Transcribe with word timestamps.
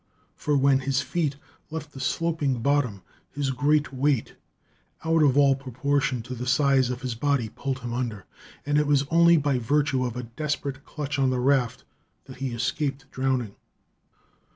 For 0.35 0.57
when 0.57 0.79
his 0.79 1.01
feet 1.03 1.35
left 1.69 1.91
the 1.93 1.99
sloping 1.99 2.59
bottom, 2.63 3.03
his 3.29 3.51
great 3.51 3.93
weight, 3.93 4.33
out 5.05 5.21
of 5.21 5.37
all 5.37 5.53
proportion 5.55 6.23
to 6.23 6.33
the 6.33 6.47
size 6.47 6.89
of 6.89 7.03
his 7.03 7.13
body, 7.13 7.49
pulled 7.49 7.81
him 7.81 7.93
under, 7.93 8.25
and 8.65 8.79
it 8.79 8.87
was 8.87 9.05
only 9.11 9.37
by 9.37 9.59
virtue 9.59 10.03
of 10.03 10.17
a 10.17 10.23
desperate 10.23 10.83
clutch 10.85 11.19
on 11.19 11.29
the 11.29 11.39
raft 11.39 11.83
that 12.25 12.37
he 12.37 12.51
escaped 12.51 13.11
drowning. 13.11 13.53